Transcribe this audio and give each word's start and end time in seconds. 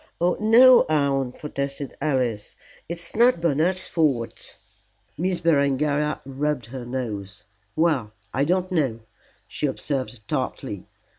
"Oh 0.19 0.35
no, 0.39 0.87
aunt," 0.89 1.37
protested 1.37 1.95
Alice; 2.01 2.55
"it 2.89 2.93
is 2.97 3.15
not 3.15 3.39
Bernard's 3.39 3.87
fault." 3.87 4.57
Miss 5.15 5.41
Berengaria 5.41 6.21
rubbed 6.25 6.65
her 6.65 6.85
nose. 6.87 7.43
"Well, 7.75 8.11
I 8.33 8.43
don't 8.43 8.71
know," 8.71 9.01
she 9.47 9.67
observed 9.67 10.27
tartly. 10.27 10.87